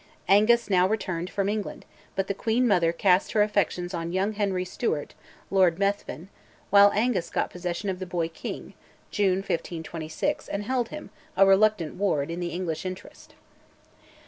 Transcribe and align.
Angus 0.27 0.67
now 0.67 0.87
returned 0.89 1.29
from 1.29 1.47
England; 1.47 1.85
but 2.15 2.25
the 2.25 2.33
queen 2.33 2.67
mother 2.67 2.91
cast 2.91 3.33
her 3.33 3.43
affections 3.43 3.93
on 3.93 4.11
young 4.11 4.33
Henry 4.33 4.65
Stewart 4.65 5.13
(Lord 5.51 5.77
Methven), 5.77 6.27
while 6.71 6.91
Angus 6.95 7.29
got 7.29 7.51
possession 7.51 7.87
of 7.87 7.99
the 7.99 8.07
boy 8.07 8.27
king 8.27 8.73
(June 9.11 9.43
1526) 9.43 10.47
and 10.47 10.63
held 10.63 10.89
him, 10.89 11.11
a 11.37 11.45
reluctant 11.45 11.97
ward, 11.97 12.31
in 12.31 12.39
the 12.39 12.47
English 12.47 12.83
interest. 12.83 13.35